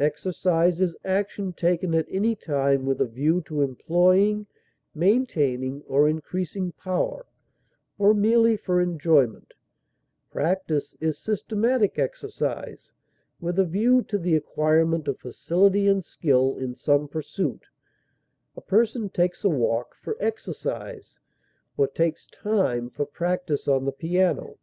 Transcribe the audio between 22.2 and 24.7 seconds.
time for practise on the piano.